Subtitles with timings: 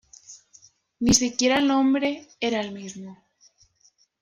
[1.01, 3.23] Ni siquiera el nombre era el mismo.